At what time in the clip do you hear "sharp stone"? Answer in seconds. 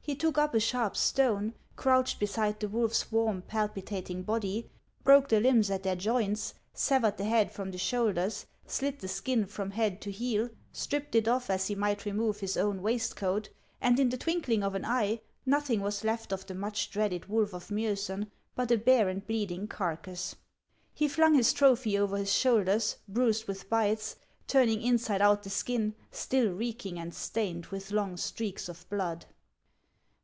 0.58-1.52